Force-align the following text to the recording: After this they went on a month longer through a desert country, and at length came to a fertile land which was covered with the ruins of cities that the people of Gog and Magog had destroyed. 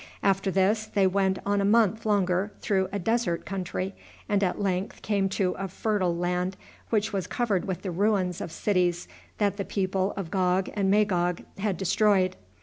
After 0.23 0.49
this 0.49 0.87
they 0.87 1.05
went 1.05 1.37
on 1.45 1.61
a 1.61 1.63
month 1.63 2.07
longer 2.07 2.53
through 2.59 2.89
a 2.91 2.97
desert 2.97 3.45
country, 3.45 3.93
and 4.27 4.43
at 4.43 4.59
length 4.59 5.03
came 5.03 5.29
to 5.29 5.51
a 5.59 5.67
fertile 5.67 6.17
land 6.17 6.57
which 6.89 7.13
was 7.13 7.27
covered 7.27 7.65
with 7.65 7.83
the 7.83 7.91
ruins 7.91 8.41
of 8.41 8.51
cities 8.51 9.07
that 9.37 9.57
the 9.57 9.63
people 9.63 10.13
of 10.17 10.31
Gog 10.31 10.71
and 10.73 10.89
Magog 10.89 11.43
had 11.59 11.77
destroyed. 11.77 12.35